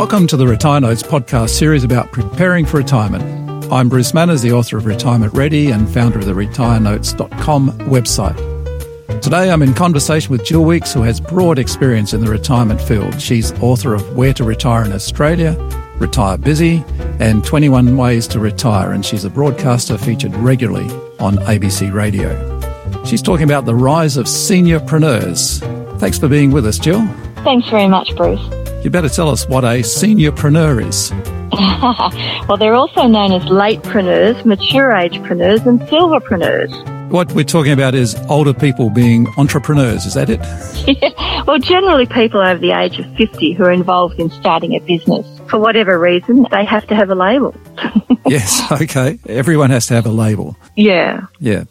Welcome 0.00 0.26
to 0.28 0.38
the 0.38 0.46
Retire 0.46 0.80
Notes 0.80 1.02
podcast 1.02 1.50
series 1.50 1.84
about 1.84 2.10
preparing 2.10 2.64
for 2.64 2.78
retirement. 2.78 3.70
I'm 3.70 3.90
Bruce 3.90 4.14
Manners, 4.14 4.40
the 4.40 4.50
author 4.50 4.78
of 4.78 4.86
Retirement 4.86 5.34
Ready 5.34 5.70
and 5.70 5.86
founder 5.86 6.18
of 6.18 6.24
the 6.24 6.32
retirenotes.com 6.32 7.72
website. 7.80 9.20
Today 9.20 9.50
I'm 9.50 9.60
in 9.60 9.74
conversation 9.74 10.32
with 10.32 10.42
Jill 10.42 10.64
Weeks, 10.64 10.94
who 10.94 11.02
has 11.02 11.20
broad 11.20 11.58
experience 11.58 12.14
in 12.14 12.22
the 12.22 12.30
retirement 12.30 12.80
field. 12.80 13.20
She's 13.20 13.52
author 13.60 13.92
of 13.92 14.16
Where 14.16 14.32
to 14.32 14.42
Retire 14.42 14.86
in 14.86 14.92
Australia, 14.92 15.52
Retire 15.98 16.38
Busy, 16.38 16.82
and 17.20 17.44
21 17.44 17.98
Ways 17.98 18.26
to 18.28 18.40
Retire, 18.40 18.92
and 18.92 19.04
she's 19.04 19.26
a 19.26 19.30
broadcaster 19.30 19.98
featured 19.98 20.34
regularly 20.36 20.88
on 21.18 21.36
ABC 21.40 21.92
Radio. 21.92 23.04
She's 23.04 23.20
talking 23.20 23.44
about 23.44 23.66
the 23.66 23.74
rise 23.74 24.16
of 24.16 24.24
seniorpreneurs. 24.24 25.60
Thanks 26.00 26.18
for 26.18 26.26
being 26.26 26.52
with 26.52 26.64
us, 26.64 26.78
Jill. 26.78 27.06
Thanks 27.44 27.68
very 27.68 27.86
much, 27.86 28.16
Bruce. 28.16 28.59
You 28.82 28.88
better 28.88 29.10
tell 29.10 29.28
us 29.28 29.46
what 29.46 29.62
a 29.62 29.80
seniorpreneur 29.80 30.88
is. 30.88 31.12
well, 32.48 32.56
they're 32.56 32.74
also 32.74 33.06
known 33.06 33.32
as 33.32 33.42
latepreneurs, 33.42 34.42
mature 34.46 34.90
agepreneurs, 34.90 35.66
and 35.66 35.80
silverpreneurs. 35.82 37.10
What 37.10 37.30
we're 37.32 37.44
talking 37.44 37.72
about 37.72 37.94
is 37.94 38.14
older 38.30 38.54
people 38.54 38.88
being 38.88 39.26
entrepreneurs, 39.36 40.06
is 40.06 40.14
that 40.14 40.30
it? 40.30 40.40
Yeah. 41.02 41.44
Well, 41.44 41.58
generally 41.58 42.06
people 42.06 42.40
over 42.40 42.58
the 42.58 42.72
age 42.72 42.98
of 42.98 43.16
50 43.16 43.52
who 43.52 43.64
are 43.64 43.72
involved 43.72 44.18
in 44.18 44.30
starting 44.30 44.74
a 44.74 44.78
business. 44.80 45.26
For 45.48 45.58
whatever 45.58 45.98
reason, 45.98 46.46
they 46.50 46.64
have 46.64 46.86
to 46.86 46.94
have 46.94 47.10
a 47.10 47.14
label. 47.14 47.54
yes, 48.26 48.62
okay. 48.72 49.18
Everyone 49.26 49.70
has 49.70 49.86
to 49.88 49.94
have 49.94 50.06
a 50.06 50.10
label. 50.10 50.56
Yeah. 50.74 51.26
Yeah. 51.38 51.64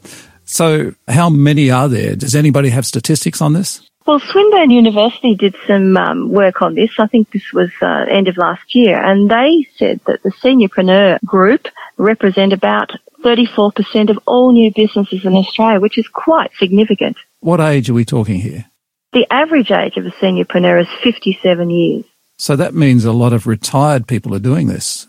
So, 0.46 0.94
how 1.08 1.30
many 1.30 1.72
are 1.72 1.88
there? 1.88 2.16
Does 2.16 2.36
anybody 2.36 2.70
have 2.70 2.86
statistics 2.86 3.42
on 3.42 3.54
this? 3.54 3.89
Well, 4.06 4.20
Swinburne 4.20 4.72
University 4.72 5.36
did 5.36 5.56
some 5.68 5.96
um, 5.98 6.30
work 6.32 6.62
on 6.62 6.74
this. 6.74 6.90
I 6.98 7.08
think 7.08 7.32
this 7.32 7.54
was 7.54 7.70
uh, 7.82 8.06
end 8.10 8.28
of 8.28 8.38
last 8.38 8.74
year, 8.74 9.00
and 9.00 9.30
they 9.30 9.68
said 9.78 10.00
that 10.08 10.24
the 10.24 10.32
seniorpreneur 10.32 11.20
group 11.24 11.68
represent 11.98 12.54
about 12.54 12.92
34% 13.24 14.10
of 14.10 14.20
all 14.26 14.52
new 14.52 14.72
businesses 14.74 15.26
in 15.26 15.34
Australia, 15.34 15.80
which 15.80 15.98
is 15.98 16.08
quite 16.08 16.52
significant. 16.58 17.18
What 17.42 17.60
age 17.60 17.90
are 17.90 17.94
we 17.94 18.06
talking 18.06 18.40
here? 18.40 18.66
The 19.12 19.28
average 19.30 19.72
age 19.72 19.98
of 19.98 20.06
a 20.06 20.12
seniorpreneur 20.12 20.82
is 20.82 20.88
57 21.04 21.70
years. 21.70 22.06
So 22.38 22.56
that 22.56 22.74
means 22.74 23.06
a 23.06 23.12
lot 23.12 23.34
of 23.34 23.48
retired 23.48 24.08
people 24.08 24.34
are 24.34 24.40
doing 24.40 24.68
this. 24.68 25.08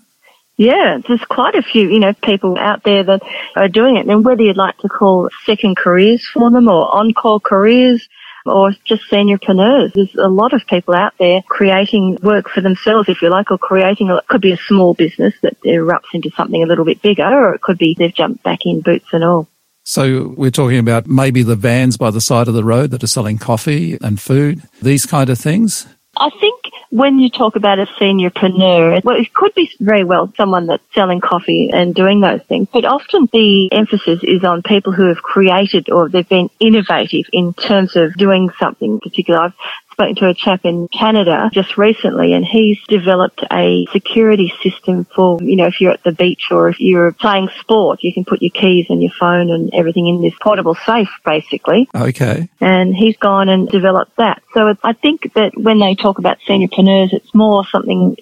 Yeah, 0.57 0.99
there's 1.07 1.25
quite 1.25 1.55
a 1.55 1.63
few, 1.63 1.89
you 1.89 2.01
know, 2.01 2.13
people 2.13 2.59
out 2.59 2.83
there 2.83 3.03
that 3.03 3.23
are 3.57 3.69
doing 3.69 3.97
it. 3.97 4.07
And 4.07 4.25
whether 4.25 4.43
you'd 4.43 4.57
like 4.57 4.77
to 4.79 4.89
call 4.89 5.31
second 5.47 5.77
careers 5.77 6.27
for 6.27 6.51
them 6.51 6.69
or 6.69 6.95
on-call 6.95 7.41
careers, 7.41 8.07
or 8.47 8.73
just 8.85 9.03
seniorpreneurs. 9.11 9.93
There's 9.93 10.15
a 10.15 10.29
lot 10.29 10.53
of 10.53 10.67
people 10.67 10.95
out 10.95 11.15
there 11.19 11.43
creating 11.49 12.19
work 12.23 12.49
for 12.49 12.61
themselves, 12.61 13.09
if 13.09 13.23
you 13.23 13.29
like, 13.29 13.51
or 13.51 13.59
creating, 13.59 14.11
it 14.11 14.27
could 14.29 14.41
be 14.41 14.53
a 14.53 14.57
small 14.57 14.95
business 14.95 15.35
that 15.43 15.61
erupts 15.63 16.15
into 16.15 16.31
something 16.31 16.63
a 16.63 16.67
little 16.67 16.85
bit 16.85 17.03
bigger, 17.03 17.25
or 17.25 17.55
it 17.55 17.61
could 17.61 17.79
be 17.79 17.95
they've 17.99 18.15
jumped 18.15 18.43
back 18.43 18.61
in 18.65 18.81
boots 18.81 19.07
and 19.13 19.25
all. 19.25 19.49
So 19.85 20.35
we're 20.37 20.51
talking 20.51 20.79
about 20.79 21.07
maybe 21.07 21.43
the 21.43 21.57
vans 21.57 21.97
by 21.97 22.11
the 22.11 22.21
side 22.21 22.49
of 22.49 22.55
the 22.55 22.65
road 22.65 22.91
that 22.91 23.03
are 23.03 23.09
selling 23.09 23.39
coffee 23.39 23.99
and 24.01 24.21
food, 24.21 24.63
these 24.81 25.07
kind 25.07 25.31
of 25.31 25.39
things. 25.39 25.87
I 26.17 26.31
think 26.41 26.60
when 26.91 27.21
you 27.21 27.31
talk 27.31 27.55
about 27.55 27.79
a 27.79 27.87
seniorpreneur, 27.87 29.05
well, 29.05 29.17
it 29.17 29.33
could 29.33 29.55
be 29.55 29.71
very 29.81 30.05
well 30.05 30.33
someone 30.37 30.67
that's 30.67 30.83
selling 30.93 31.21
coffee 31.21 31.71
and 31.73 31.95
doing 31.95 32.21
those 32.21 32.43
things, 32.43 32.69
but 32.73 32.85
often 32.85 33.29
the 33.33 33.71
emphasis 33.73 34.21
is 34.25 34.45
on 34.45 34.63
people 34.63 34.93
who 34.93 35.07
have 35.07 35.23
created 35.23 35.89
or 35.89 36.09
they've 36.09 36.29
been 36.29 36.51
innovative 36.59 37.27
in 37.33 37.55
terms 37.55 37.95
of 37.95 38.15
doing 38.15 38.51
something 38.59 38.99
particular. 38.99 39.41
I've 39.41 39.55
spoken 40.01 40.15
to 40.15 40.29
a 40.29 40.35
chap 40.35 40.65
in 40.65 40.89
Canada 40.89 41.51
just 41.53 41.77
recently 41.77 42.33
and 42.33 42.45
he's 42.45 42.79
developed 42.89 43.45
a 43.53 43.87
security 43.93 44.51
system 44.63 45.05
for, 45.05 45.39
you 45.43 45.57
know, 45.57 45.67
if 45.67 45.79
you're 45.81 45.93
at 45.93 46.03
the 46.05 46.13
beach 46.13 46.45
or 46.51 46.71
if 46.71 46.81
you're 46.81 47.13
playing 47.13 47.51
sport, 47.61 48.03
you 48.03 48.13
can 48.15 48.25
put 48.25 48.41
your 48.41 48.51
keys 48.51 48.87
and 48.89 49.03
your 49.03 49.13
phone 49.21 49.51
and 49.51 49.71
everything 49.75 50.07
in 50.07 50.23
this 50.23 50.33
portable 50.41 50.75
safe, 50.87 51.11
basically. 51.25 51.87
Okay. 51.95 52.49
And 52.61 52.95
he's 52.95 53.17
gone 53.19 53.51
and 53.51 53.69
developed 53.69 54.17
that. 54.17 54.43
So 54.55 54.75
I 54.83 54.95
think 54.95 55.35
that 55.35 55.53
when 55.55 55.81
they 55.81 55.95
talk 55.95 56.19
about 56.19 56.39
seniorpreneurs, 56.49 57.13
it's 57.13 57.35
more 57.35 57.67
something 57.67 58.17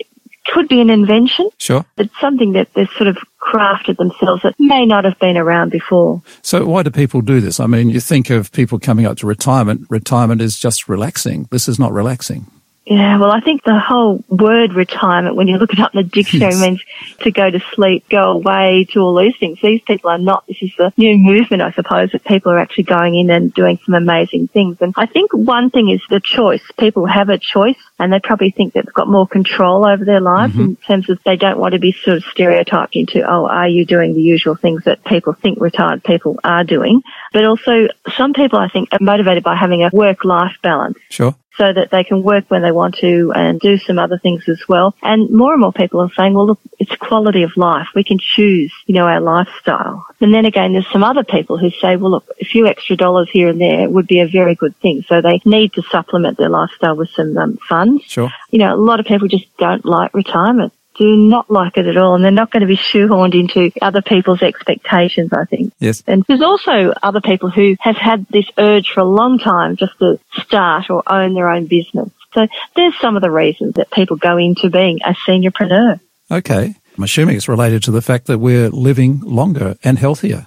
could 0.52 0.68
be 0.68 0.80
an 0.80 0.90
invention. 0.90 1.48
Sure. 1.58 1.84
It's 1.96 2.18
something 2.20 2.52
that 2.52 2.72
they've 2.74 2.90
sort 2.96 3.08
of 3.08 3.18
crafted 3.40 3.96
themselves 3.96 4.42
that 4.42 4.54
may 4.58 4.84
not 4.84 5.04
have 5.04 5.18
been 5.18 5.36
around 5.36 5.70
before. 5.70 6.22
So 6.42 6.66
why 6.66 6.82
do 6.82 6.90
people 6.90 7.20
do 7.20 7.40
this? 7.40 7.60
I 7.60 7.66
mean, 7.66 7.90
you 7.90 8.00
think 8.00 8.30
of 8.30 8.52
people 8.52 8.78
coming 8.78 9.06
up 9.06 9.16
to 9.18 9.26
retirement. 9.26 9.86
Retirement 9.88 10.42
is 10.42 10.58
just 10.58 10.88
relaxing. 10.88 11.48
This 11.50 11.68
is 11.68 11.78
not 11.78 11.92
relaxing. 11.92 12.46
Yeah, 12.90 13.18
well, 13.18 13.30
I 13.30 13.40
think 13.40 13.64
the 13.64 13.78
whole 13.78 14.24
word 14.28 14.72
retirement, 14.72 15.36
when 15.36 15.46
you 15.46 15.58
look 15.58 15.74
it 15.74 15.78
up 15.78 15.94
in 15.94 16.02
the 16.02 16.08
dictionary, 16.08 16.52
Yes. 16.52 16.62
means 16.62 16.82
to 17.20 17.30
go 17.30 17.50
to 17.50 17.60
sleep, 17.74 18.08
go 18.08 18.32
away, 18.32 18.86
to 18.92 19.00
all 19.00 19.14
these 19.14 19.36
things. 19.38 19.58
These 19.60 19.82
people 19.82 20.08
are 20.08 20.16
not. 20.16 20.46
This 20.46 20.56
is 20.62 20.70
the 20.78 20.90
new 20.96 21.18
movement, 21.18 21.60
I 21.60 21.72
suppose, 21.72 22.12
that 22.12 22.24
people 22.24 22.50
are 22.50 22.58
actually 22.58 22.84
going 22.84 23.16
in 23.16 23.28
and 23.28 23.52
doing 23.52 23.78
some 23.84 23.94
amazing 23.94 24.48
things. 24.48 24.78
And 24.80 24.94
I 24.96 25.04
think 25.04 25.34
one 25.34 25.68
thing 25.68 25.90
is 25.90 26.00
the 26.08 26.20
choice. 26.20 26.62
People 26.78 27.04
have 27.04 27.28
a 27.28 27.36
choice 27.36 27.76
and 27.98 28.10
they 28.10 28.20
probably 28.20 28.52
think 28.52 28.72
that 28.72 28.86
they've 28.86 28.94
got 28.94 29.08
more 29.08 29.26
control 29.26 29.86
over 29.86 30.04
their 30.06 30.20
lives 30.20 30.54
mm-hmm. 30.54 30.62
in 30.62 30.76
terms 30.76 31.10
of 31.10 31.18
they 31.24 31.36
don't 31.36 31.58
want 31.58 31.72
to 31.72 31.78
be 31.78 31.92
sort 31.92 32.16
of 32.16 32.24
stereotyped 32.24 32.96
into, 32.96 33.22
oh, 33.22 33.46
are 33.46 33.68
you 33.68 33.84
doing 33.84 34.14
the 34.14 34.22
usual 34.22 34.54
things 34.54 34.84
that 34.84 35.04
people 35.04 35.34
think 35.34 35.60
retired 35.60 36.02
people 36.04 36.40
are 36.42 36.64
doing? 36.64 37.02
But 37.34 37.44
also 37.44 37.88
some 38.16 38.32
people, 38.32 38.58
I 38.58 38.68
think, 38.68 38.88
are 38.92 38.98
motivated 39.00 39.42
by 39.42 39.56
having 39.56 39.82
a 39.82 39.90
work-life 39.92 40.56
balance 40.62 40.98
Sure. 41.10 41.34
So 41.58 41.72
that 41.72 41.90
they 41.90 42.04
can 42.04 42.22
work 42.22 42.44
when 42.48 42.62
they 42.62 42.72
want 42.72 42.94
to 42.96 43.32
and 43.34 43.60
do 43.60 43.76
some 43.76 43.98
other 43.98 44.18
things 44.18 44.48
as 44.48 44.62
well. 44.68 44.94
And 45.02 45.30
more 45.30 45.52
and 45.52 45.60
more 45.60 45.72
people 45.72 46.00
are 46.00 46.10
saying, 46.16 46.34
well, 46.34 46.46
look, 46.46 46.60
it's 46.78 46.94
quality 46.96 47.42
of 47.42 47.56
life. 47.56 47.88
We 47.94 48.04
can 48.04 48.18
choose, 48.18 48.72
you 48.86 48.94
know, 48.94 49.06
our 49.06 49.20
lifestyle. 49.20 50.06
And 50.20 50.32
then 50.32 50.44
again, 50.44 50.72
there's 50.72 50.90
some 50.90 51.04
other 51.04 51.24
people 51.24 51.58
who 51.58 51.70
say, 51.70 51.96
well, 51.96 52.12
look, 52.12 52.28
a 52.40 52.44
few 52.44 52.66
extra 52.66 52.96
dollars 52.96 53.28
here 53.32 53.48
and 53.48 53.60
there 53.60 53.88
would 53.88 54.06
be 54.06 54.20
a 54.20 54.28
very 54.28 54.54
good 54.54 54.76
thing. 54.76 55.04
So 55.08 55.20
they 55.20 55.40
need 55.44 55.72
to 55.74 55.82
supplement 55.90 56.38
their 56.38 56.48
lifestyle 56.48 56.96
with 56.96 57.10
some 57.10 57.36
um, 57.36 57.58
funds. 57.68 58.04
Sure. 58.04 58.30
You 58.50 58.60
know, 58.60 58.74
a 58.74 58.76
lot 58.76 59.00
of 59.00 59.06
people 59.06 59.28
just 59.28 59.44
don't 59.58 59.84
like 59.84 60.14
retirement. 60.14 60.72
Do 60.98 61.16
not 61.16 61.48
like 61.48 61.76
it 61.76 61.86
at 61.86 61.96
all, 61.96 62.16
and 62.16 62.24
they're 62.24 62.32
not 62.32 62.50
going 62.50 62.62
to 62.62 62.66
be 62.66 62.76
shoehorned 62.76 63.38
into 63.38 63.70
other 63.80 64.02
people's 64.02 64.42
expectations. 64.42 65.32
I 65.32 65.44
think. 65.44 65.72
Yes. 65.78 66.02
And 66.06 66.24
there's 66.26 66.42
also 66.42 66.92
other 67.02 67.20
people 67.20 67.50
who 67.50 67.76
have 67.80 67.96
had 67.96 68.26
this 68.28 68.46
urge 68.58 68.90
for 68.90 69.00
a 69.00 69.04
long 69.04 69.38
time 69.38 69.76
just 69.76 69.96
to 70.00 70.18
start 70.32 70.90
or 70.90 71.02
own 71.06 71.34
their 71.34 71.48
own 71.48 71.66
business. 71.66 72.10
So 72.34 72.46
there's 72.76 72.98
some 73.00 73.16
of 73.16 73.22
the 73.22 73.30
reasons 73.30 73.74
that 73.74 73.90
people 73.90 74.16
go 74.16 74.36
into 74.36 74.70
being 74.70 74.98
a 75.04 75.14
seniorpreneur. 75.14 76.00
Okay. 76.30 76.74
I'm 76.96 77.04
assuming 77.04 77.36
it's 77.36 77.48
related 77.48 77.84
to 77.84 77.92
the 77.92 78.02
fact 78.02 78.26
that 78.26 78.38
we're 78.38 78.68
living 78.70 79.20
longer 79.20 79.76
and 79.84 79.98
healthier. 79.98 80.46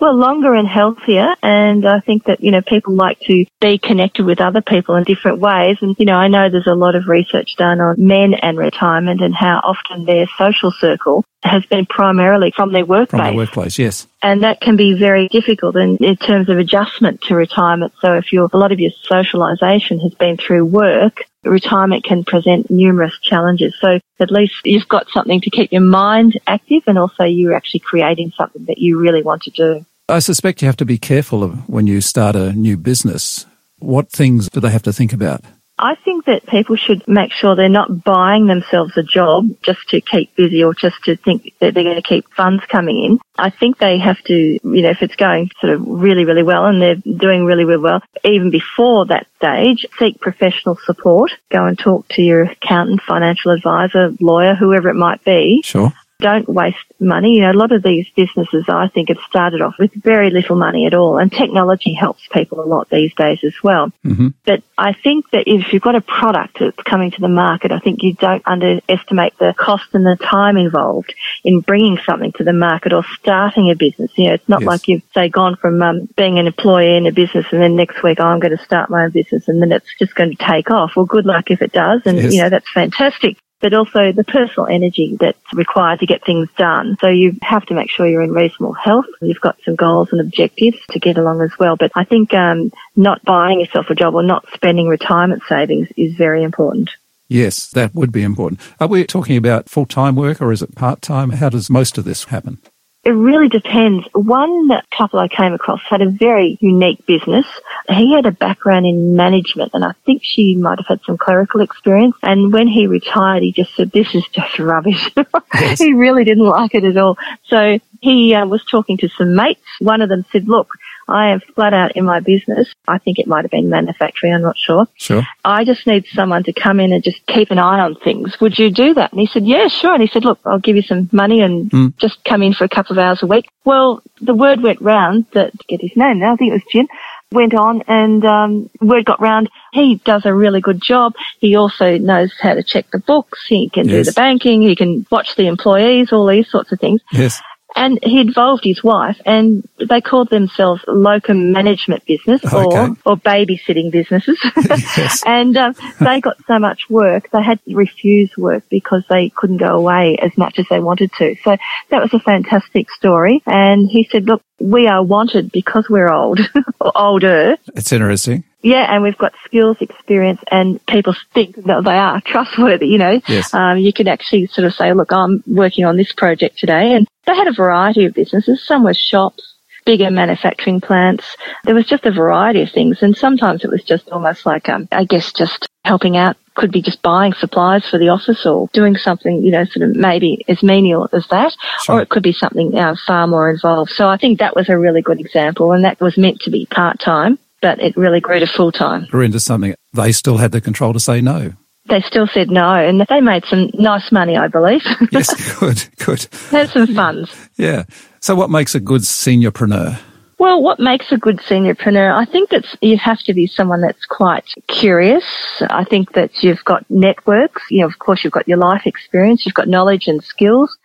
Well, 0.00 0.16
longer 0.16 0.54
and 0.54 0.66
healthier, 0.66 1.34
and 1.40 1.86
I 1.86 2.00
think 2.00 2.24
that, 2.24 2.42
you 2.42 2.50
know, 2.50 2.62
people 2.62 2.94
like 2.94 3.20
to 3.20 3.44
be 3.60 3.78
connected 3.78 4.26
with 4.26 4.40
other 4.40 4.60
people 4.60 4.96
in 4.96 5.04
different 5.04 5.38
ways. 5.38 5.78
And, 5.82 5.94
you 5.98 6.04
know, 6.04 6.14
I 6.14 6.26
know 6.26 6.50
there's 6.50 6.66
a 6.66 6.74
lot 6.74 6.96
of 6.96 7.06
research 7.06 7.54
done 7.56 7.80
on 7.80 7.94
men 7.98 8.34
and 8.34 8.58
retirement 8.58 9.20
and 9.20 9.34
how 9.34 9.60
often 9.62 10.04
their 10.04 10.26
social 10.36 10.72
circle 10.72 11.24
has 11.44 11.64
been 11.66 11.86
primarily 11.86 12.52
from 12.56 12.72
their 12.72 12.84
work 12.84 13.10
From 13.10 13.20
base. 13.20 13.30
the 13.30 13.36
workplace, 13.36 13.78
yes. 13.78 14.08
and 14.22 14.42
that 14.42 14.60
can 14.60 14.76
be 14.76 14.94
very 14.94 15.28
difficult 15.28 15.76
in, 15.76 15.98
in 15.98 16.16
terms 16.16 16.48
of 16.48 16.58
adjustment 16.58 17.20
to 17.22 17.36
retirement. 17.36 17.92
So 18.00 18.14
if 18.14 18.32
you're, 18.32 18.48
a 18.52 18.56
lot 18.56 18.72
of 18.72 18.80
your 18.80 18.92
socialization 19.02 20.00
has 20.00 20.14
been 20.14 20.38
through 20.38 20.64
work, 20.64 21.18
retirement 21.44 22.04
can 22.04 22.24
present 22.24 22.70
numerous 22.70 23.18
challenges. 23.20 23.74
So 23.80 23.98
at 24.20 24.30
least 24.30 24.54
you've 24.64 24.88
got 24.88 25.08
something 25.10 25.40
to 25.40 25.50
keep 25.50 25.72
your 25.72 25.82
mind 25.82 26.38
active 26.46 26.82
and 26.86 26.98
also 26.98 27.24
you're 27.24 27.54
actually 27.54 27.80
creating 27.80 28.32
something 28.36 28.64
that 28.66 28.78
you 28.78 28.98
really 28.98 29.22
want 29.22 29.42
to 29.42 29.50
do. 29.50 29.86
I 30.08 30.18
suspect 30.18 30.60
you 30.60 30.66
have 30.66 30.76
to 30.76 30.84
be 30.84 30.98
careful 30.98 31.42
of 31.42 31.68
when 31.68 31.86
you 31.86 32.00
start 32.00 32.36
a 32.36 32.52
new 32.52 32.76
business. 32.76 33.46
What 33.78 34.10
things 34.10 34.48
do 34.50 34.60
they 34.60 34.70
have 34.70 34.82
to 34.82 34.92
think 34.92 35.12
about? 35.12 35.42
I 35.78 35.96
think 35.96 36.26
that 36.26 36.46
people 36.46 36.76
should 36.76 37.06
make 37.08 37.32
sure 37.32 37.56
they're 37.56 37.68
not 37.68 38.04
buying 38.04 38.46
themselves 38.46 38.96
a 38.96 39.02
job 39.02 39.48
just 39.62 39.88
to 39.88 40.00
keep 40.00 40.34
busy 40.36 40.62
or 40.62 40.72
just 40.72 41.02
to 41.04 41.16
think 41.16 41.52
that 41.58 41.74
they're 41.74 41.82
going 41.82 41.96
to 41.96 42.02
keep 42.02 42.32
funds 42.32 42.62
coming 42.68 43.02
in. 43.02 43.18
I 43.36 43.50
think 43.50 43.78
they 43.78 43.98
have 43.98 44.22
to, 44.24 44.34
you 44.34 44.60
know, 44.62 44.90
if 44.90 45.02
it's 45.02 45.16
going 45.16 45.50
sort 45.60 45.72
of 45.72 45.82
really, 45.84 46.24
really 46.24 46.44
well 46.44 46.66
and 46.66 46.80
they're 46.80 46.94
doing 46.94 47.44
really, 47.44 47.64
really 47.64 47.82
well, 47.82 48.02
even 48.22 48.50
before 48.50 49.06
that 49.06 49.26
stage, 49.36 49.84
seek 49.98 50.20
professional 50.20 50.78
support. 50.84 51.32
Go 51.50 51.66
and 51.66 51.76
talk 51.76 52.06
to 52.10 52.22
your 52.22 52.42
accountant, 52.44 53.02
financial 53.02 53.50
advisor, 53.50 54.12
lawyer, 54.20 54.54
whoever 54.54 54.88
it 54.88 54.94
might 54.94 55.24
be. 55.24 55.62
Sure. 55.64 55.92
Don't 56.20 56.48
waste 56.48 56.78
money. 57.00 57.34
You 57.34 57.40
know, 57.42 57.50
a 57.50 57.60
lot 57.60 57.72
of 57.72 57.82
these 57.82 58.06
businesses, 58.16 58.64
I 58.68 58.88
think, 58.88 59.08
have 59.08 59.18
started 59.28 59.60
off 59.60 59.74
with 59.78 59.92
very 59.94 60.30
little 60.30 60.56
money 60.56 60.86
at 60.86 60.94
all, 60.94 61.18
and 61.18 61.30
technology 61.30 61.92
helps 61.92 62.22
people 62.32 62.60
a 62.60 62.66
lot 62.66 62.88
these 62.88 63.12
days 63.14 63.40
as 63.42 63.54
well. 63.62 63.90
hmm 64.02 64.28
But 64.44 64.62
I 64.78 64.92
think 64.92 65.28
that 65.30 65.44
if 65.46 65.72
you've 65.72 65.82
got 65.82 65.96
a 65.96 66.00
product 66.00 66.58
that's 66.60 66.82
coming 66.84 67.10
to 67.10 67.20
the 67.20 67.28
market, 67.28 67.72
I 67.72 67.80
think 67.80 68.02
you 68.02 68.14
don't 68.14 68.42
underestimate 68.46 69.36
the 69.38 69.54
cost 69.58 69.86
and 69.92 70.06
the 70.06 70.16
time 70.16 70.56
involved 70.56 71.12
in 71.44 71.60
bringing 71.60 71.98
something 72.06 72.32
to 72.32 72.44
the 72.44 72.52
market 72.52 72.92
or 72.92 73.04
starting 73.20 73.70
a 73.70 73.74
business. 73.74 74.10
You 74.16 74.28
know, 74.28 74.34
it's 74.34 74.48
not 74.48 74.60
Yes. 74.62 74.66
like 74.68 74.88
you've, 74.88 75.02
say, 75.14 75.28
gone 75.28 75.56
from 75.56 75.82
um, 75.82 76.08
being 76.16 76.38
an 76.38 76.46
employee 76.46 76.96
in 76.96 77.06
a 77.06 77.12
business 77.12 77.46
and 77.50 77.60
then 77.60 77.74
next 77.76 78.02
week, 78.04 78.18
oh, 78.20 78.24
I'm 78.24 78.38
going 78.40 78.56
to 78.56 78.64
start 78.64 78.88
my 78.88 79.04
own 79.04 79.10
business 79.10 79.48
and 79.48 79.60
then 79.60 79.72
it's 79.72 79.92
just 79.98 80.14
going 80.14 80.30
to 80.36 80.36
take 80.36 80.70
off. 80.70 80.92
Well, 80.96 81.06
good 81.06 81.26
luck 81.26 81.50
if 81.50 81.60
it 81.60 81.72
does. 81.72 82.02
And, 82.06 82.18
Yes. 82.18 82.32
you 82.32 82.42
know, 82.42 82.50
that's 82.50 82.70
fantastic. 82.72 83.36
But 83.64 83.72
also 83.72 84.12
the 84.12 84.24
personal 84.24 84.66
energy 84.66 85.16
that's 85.18 85.38
required 85.54 85.98
to 85.98 86.04
get 86.04 86.22
things 86.22 86.50
done. 86.58 86.98
So 87.00 87.08
you 87.08 87.38
have 87.40 87.64
to 87.66 87.74
make 87.74 87.88
sure 87.88 88.06
you're 88.06 88.20
in 88.20 88.34
reasonable 88.34 88.74
health. 88.74 89.06
You've 89.22 89.40
got 89.40 89.56
some 89.64 89.74
goals 89.74 90.10
and 90.12 90.20
objectives 90.20 90.76
to 90.90 90.98
get 90.98 91.16
along 91.16 91.40
as 91.40 91.58
well. 91.58 91.74
But 91.74 91.90
I 91.94 92.04
think 92.04 92.34
um, 92.34 92.72
not 92.94 93.24
buying 93.24 93.60
yourself 93.60 93.88
a 93.88 93.94
job 93.94 94.14
or 94.14 94.22
not 94.22 94.44
spending 94.52 94.86
retirement 94.86 95.44
savings 95.48 95.88
is 95.96 96.12
very 96.14 96.42
important. 96.42 96.90
Yes, 97.28 97.70
that 97.70 97.94
would 97.94 98.12
be 98.12 98.22
important. 98.22 98.60
Are 98.80 98.86
we 98.86 99.02
talking 99.06 99.38
about 99.38 99.70
full 99.70 99.86
time 99.86 100.14
work 100.14 100.42
or 100.42 100.52
is 100.52 100.60
it 100.60 100.74
part 100.74 101.00
time? 101.00 101.30
How 101.30 101.48
does 101.48 101.70
most 101.70 101.96
of 101.96 102.04
this 102.04 102.24
happen? 102.24 102.58
It 103.04 103.10
really 103.10 103.48
depends. 103.48 104.06
One 104.14 104.70
couple 104.96 105.18
I 105.18 105.28
came 105.28 105.52
across 105.52 105.80
had 105.82 106.00
a 106.00 106.08
very 106.08 106.56
unique 106.60 107.04
business. 107.06 107.44
He 107.88 108.14
had 108.14 108.24
a 108.24 108.30
background 108.30 108.86
in 108.86 109.14
management 109.14 109.72
and 109.74 109.84
I 109.84 109.92
think 110.06 110.22
she 110.24 110.54
might 110.54 110.78
have 110.78 110.86
had 110.86 111.00
some 111.04 111.18
clerical 111.18 111.60
experience. 111.60 112.16
And 112.22 112.50
when 112.50 112.66
he 112.66 112.86
retired, 112.86 113.42
he 113.42 113.52
just 113.52 113.74
said, 113.76 113.90
this 113.90 114.14
is 114.14 114.26
just 114.28 114.58
rubbish. 114.58 115.10
Yes. 115.54 115.78
he 115.78 115.92
really 115.92 116.24
didn't 116.24 116.46
like 116.46 116.74
it 116.74 116.82
at 116.82 116.96
all. 116.96 117.16
So 117.46 117.78
he 118.00 118.34
uh, 118.34 118.44
was 118.44 118.64
talking 118.64 118.98
to 118.98 119.08
some 119.10 119.36
mates. 119.36 119.60
One 119.78 120.02
of 120.02 120.08
them 120.08 120.24
said, 120.32 120.48
look, 120.48 120.68
I 121.08 121.28
am 121.28 121.40
flat 121.54 121.74
out 121.74 121.96
in 121.96 122.04
my 122.04 122.20
business. 122.20 122.72
I 122.88 122.98
think 122.98 123.18
it 123.18 123.26
might 123.26 123.42
have 123.42 123.50
been 123.50 123.68
manufacturing. 123.68 124.34
I'm 124.34 124.42
not 124.42 124.56
sure. 124.56 124.86
Sure. 124.96 125.22
I 125.44 125.64
just 125.64 125.86
need 125.86 126.06
someone 126.12 126.44
to 126.44 126.52
come 126.52 126.80
in 126.80 126.92
and 126.92 127.02
just 127.02 127.24
keep 127.26 127.50
an 127.50 127.58
eye 127.58 127.80
on 127.80 127.94
things. 127.96 128.40
Would 128.40 128.58
you 128.58 128.70
do 128.70 128.94
that? 128.94 129.12
And 129.12 129.20
he 129.20 129.26
said, 129.26 129.46
yeah, 129.46 129.68
sure. 129.68 129.92
And 129.94 130.02
he 130.02 130.08
said, 130.08 130.24
look, 130.24 130.38
I'll 130.44 130.58
give 130.58 130.76
you 130.76 130.82
some 130.82 131.08
money 131.12 131.40
and 131.40 131.70
mm. 131.70 131.96
just 131.98 132.24
come 132.24 132.42
in 132.42 132.54
for 132.54 132.64
a 132.64 132.68
couple 132.68 132.92
of 132.92 132.98
hours 132.98 133.22
a 133.22 133.26
week. 133.26 133.48
Well, 133.64 134.02
the 134.20 134.34
word 134.34 134.62
went 134.62 134.80
round 134.80 135.26
that, 135.32 135.52
get 135.68 135.80
his 135.80 135.96
name 135.96 136.18
now, 136.18 136.34
I 136.34 136.36
think 136.36 136.50
it 136.50 136.54
was 136.54 136.72
Jim, 136.72 136.88
went 137.32 137.54
on 137.54 137.82
and 137.88 138.24
um, 138.24 138.70
word 138.80 139.04
got 139.04 139.20
round. 139.20 139.50
He 139.72 139.96
does 140.04 140.24
a 140.24 140.32
really 140.32 140.60
good 140.60 140.80
job. 140.80 141.14
He 141.40 141.56
also 141.56 141.98
knows 141.98 142.32
how 142.40 142.54
to 142.54 142.62
check 142.62 142.86
the 142.92 142.98
books. 142.98 143.44
He 143.46 143.68
can 143.68 143.88
yes. 143.88 144.06
do 144.06 144.10
the 144.10 144.14
banking. 144.14 144.62
He 144.62 144.76
can 144.76 145.06
watch 145.10 145.34
the 145.36 145.46
employees, 145.46 146.12
all 146.12 146.26
these 146.26 146.50
sorts 146.50 146.72
of 146.72 146.80
things. 146.80 147.00
Yes. 147.12 147.40
And 147.76 147.98
he 148.02 148.20
involved 148.20 148.64
his 148.64 148.82
wife 148.84 149.20
and 149.24 149.68
they 149.78 150.00
called 150.00 150.30
themselves 150.30 150.82
locum 150.86 151.52
management 151.52 152.04
business 152.06 152.44
okay. 152.44 152.56
or, 152.56 152.96
or 153.04 153.16
babysitting 153.16 153.90
businesses. 153.90 154.38
yes. 154.96 155.22
and 155.26 155.56
um, 155.56 155.74
they 156.00 156.20
got 156.20 156.36
so 156.46 156.58
much 156.58 156.88
work, 156.88 157.30
they 157.32 157.42
had 157.42 157.62
to 157.64 157.74
refuse 157.74 158.30
work 158.36 158.62
because 158.68 159.04
they 159.08 159.30
couldn't 159.30 159.56
go 159.56 159.76
away 159.76 160.16
as 160.20 160.36
much 160.36 160.58
as 160.58 160.66
they 160.70 160.80
wanted 160.80 161.10
to. 161.18 161.34
So 161.42 161.56
that 161.90 162.00
was 162.00 162.14
a 162.14 162.20
fantastic 162.20 162.90
story. 162.90 163.42
And 163.46 163.88
he 163.88 164.08
said, 164.10 164.26
look, 164.26 164.42
we 164.60 164.86
are 164.86 165.02
wanted 165.02 165.50
because 165.50 165.88
we're 165.88 166.12
old 166.12 166.40
or 166.80 166.92
older. 166.96 167.56
It's 167.74 167.92
interesting. 167.92 168.44
Yeah, 168.64 168.86
and 168.88 169.02
we've 169.02 169.18
got 169.18 169.34
skills, 169.44 169.76
experience, 169.82 170.40
and 170.50 170.84
people 170.86 171.14
think 171.34 171.54
that 171.54 171.84
they 171.84 171.98
are 171.98 172.20
trustworthy. 172.24 172.86
You 172.88 172.98
know, 172.98 173.20
yes. 173.28 173.52
um, 173.52 173.76
you 173.76 173.92
can 173.92 174.08
actually 174.08 174.46
sort 174.46 174.66
of 174.66 174.72
say, 174.72 174.94
"Look, 174.94 175.12
I'm 175.12 175.44
working 175.46 175.84
on 175.84 175.98
this 175.98 176.12
project 176.14 176.58
today," 176.58 176.94
and 176.94 177.06
they 177.26 177.34
had 177.36 177.46
a 177.46 177.52
variety 177.52 178.06
of 178.06 178.14
businesses. 178.14 178.66
Some 178.66 178.82
were 178.82 178.94
shops, 178.94 179.54
bigger 179.84 180.10
manufacturing 180.10 180.80
plants. 180.80 181.36
There 181.64 181.74
was 181.74 181.86
just 181.86 182.06
a 182.06 182.10
variety 182.10 182.62
of 182.62 182.70
things, 182.70 183.02
and 183.02 183.14
sometimes 183.14 183.64
it 183.64 183.70
was 183.70 183.84
just 183.84 184.08
almost 184.08 184.46
like, 184.46 184.66
um, 184.70 184.88
I 184.90 185.04
guess, 185.04 185.30
just 185.34 185.68
helping 185.84 186.16
out. 186.16 186.38
Could 186.54 186.72
be 186.72 186.80
just 186.80 187.02
buying 187.02 187.34
supplies 187.34 187.86
for 187.86 187.98
the 187.98 188.08
office 188.08 188.46
or 188.46 188.70
doing 188.72 188.96
something, 188.96 189.42
you 189.42 189.50
know, 189.50 189.64
sort 189.64 189.90
of 189.90 189.96
maybe 189.96 190.42
as 190.48 190.62
menial 190.62 191.06
as 191.12 191.26
that, 191.28 191.52
sure. 191.82 191.96
or 191.96 192.00
it 192.00 192.08
could 192.08 192.22
be 192.22 192.32
something 192.32 192.74
uh, 192.78 192.94
far 193.06 193.26
more 193.26 193.50
involved. 193.50 193.90
So 193.90 194.08
I 194.08 194.16
think 194.16 194.38
that 194.38 194.56
was 194.56 194.70
a 194.70 194.78
really 194.78 195.02
good 195.02 195.20
example, 195.20 195.72
and 195.72 195.84
that 195.84 196.00
was 196.00 196.16
meant 196.16 196.40
to 196.42 196.50
be 196.50 196.64
part 196.64 196.98
time 196.98 197.38
but 197.64 197.80
it 197.80 197.96
really 197.96 198.20
grew 198.20 198.38
to 198.38 198.46
full 198.46 198.70
time. 198.70 199.06
Grew 199.10 199.22
into 199.22 199.40
something. 199.40 199.74
They 199.94 200.12
still 200.12 200.36
had 200.36 200.52
the 200.52 200.60
control 200.60 200.92
to 200.92 201.00
say 201.00 201.22
no. 201.22 201.54
They 201.88 202.02
still 202.02 202.26
said 202.26 202.50
no, 202.50 202.74
and 202.74 203.00
they 203.08 203.22
made 203.22 203.46
some 203.46 203.70
nice 203.72 204.12
money, 204.12 204.36
I 204.36 204.48
believe. 204.48 204.82
yes, 205.10 205.58
good, 205.58 205.82
good. 205.96 206.26
Had 206.50 206.68
some 206.68 206.86
funds. 206.88 207.34
Yeah. 207.56 207.84
So, 208.20 208.34
what 208.34 208.50
makes 208.50 208.74
a 208.74 208.80
good 208.80 209.00
seniorpreneur? 209.00 209.98
Well, 210.38 210.62
what 210.62 210.78
makes 210.78 211.10
a 211.10 211.16
good 211.16 211.38
seniorpreneur? 211.38 212.14
I 212.14 212.26
think 212.30 212.50
that 212.50 212.66
you 212.82 212.98
have 212.98 213.20
to 213.20 213.32
be 213.32 213.46
someone 213.46 213.80
that's 213.80 214.04
quite 214.04 214.44
curious. 214.68 215.24
I 215.70 215.84
think 215.84 216.12
that 216.12 216.42
you've 216.42 216.64
got 216.66 216.84
networks. 216.90 217.62
You 217.70 217.80
know, 217.80 217.86
of 217.86 217.98
course, 217.98 218.24
you've 218.24 218.32
got 218.34 218.46
your 218.46 218.58
life 218.58 218.82
experience, 218.84 219.46
you've 219.46 219.54
got 219.54 219.68
knowledge 219.68 220.06
and 220.06 220.22
skills 220.22 220.76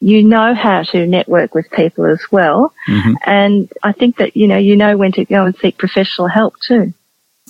you 0.00 0.22
know 0.22 0.54
how 0.54 0.82
to 0.82 1.06
network 1.06 1.54
with 1.54 1.70
people 1.70 2.06
as 2.06 2.20
well. 2.30 2.72
Mm-hmm. 2.88 3.14
And 3.24 3.72
I 3.82 3.92
think 3.92 4.16
that, 4.18 4.36
you 4.36 4.46
know, 4.46 4.58
you 4.58 4.76
know 4.76 4.96
when 4.96 5.12
to 5.12 5.24
go 5.24 5.44
and 5.46 5.56
seek 5.56 5.78
professional 5.78 6.28
help 6.28 6.54
too. 6.66 6.92